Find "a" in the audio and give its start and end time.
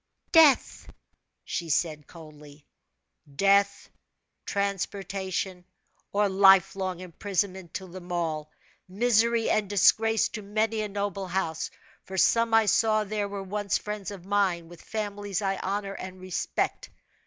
10.81-10.87